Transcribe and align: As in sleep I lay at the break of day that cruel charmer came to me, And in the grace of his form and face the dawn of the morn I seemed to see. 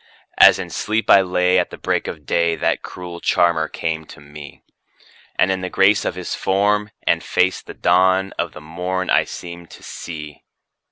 As 0.39 0.57
in 0.57 0.71
sleep 0.71 1.11
I 1.11 1.21
lay 1.21 1.59
at 1.59 1.69
the 1.69 1.77
break 1.77 2.07
of 2.07 2.25
day 2.25 2.55
that 2.55 2.81
cruel 2.81 3.19
charmer 3.19 3.67
came 3.67 4.03
to 4.07 4.19
me, 4.19 4.63
And 5.35 5.51
in 5.51 5.61
the 5.61 5.69
grace 5.69 6.05
of 6.05 6.15
his 6.15 6.33
form 6.33 6.89
and 7.05 7.23
face 7.23 7.61
the 7.61 7.75
dawn 7.75 8.33
of 8.39 8.53
the 8.53 8.61
morn 8.61 9.11
I 9.11 9.25
seemed 9.25 9.69
to 9.69 9.83
see. 9.83 10.41